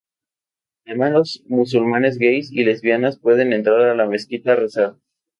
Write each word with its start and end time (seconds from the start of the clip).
Además, 0.87 1.11
los 1.11 1.43
musulmanes 1.45 2.17
gays 2.17 2.51
y 2.51 2.63
lesbianas 2.63 3.19
pueden 3.19 3.53
entrar 3.53 3.81
a 3.81 3.93
la 3.93 4.07
mezquita 4.07 4.53
a 4.53 4.55
rezar. 4.55 4.95